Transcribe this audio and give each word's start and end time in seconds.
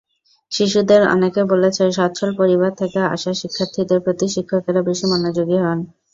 শিশুদের 0.51 1.01
অনেকে 1.07 1.41
বলেছে, 1.51 1.83
সচ্ছল 1.97 2.29
পরিবার 2.39 2.71
থেকে 2.77 2.99
আসা 3.13 3.31
শিক্ষার্থীদের 3.41 3.99
প্রতি 4.05 4.25
শিক্ষকেরা 4.35 4.81
বেশি 4.89 5.05
মনোযোগী 5.11 5.57
হন। 5.63 5.79